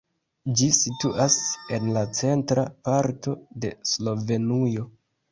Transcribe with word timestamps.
Ĝi 0.59 0.67
situas 0.75 1.35
en 1.77 1.83
la 1.97 2.01
centra 2.19 2.63
parto 2.87 3.35
de 3.67 3.71
Slovenujo. 3.91 4.87